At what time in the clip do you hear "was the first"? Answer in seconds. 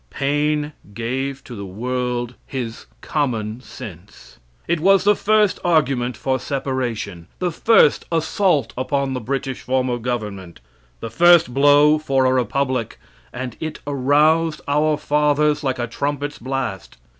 4.79-5.59